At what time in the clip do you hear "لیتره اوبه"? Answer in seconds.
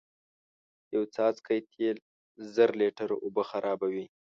2.79-3.43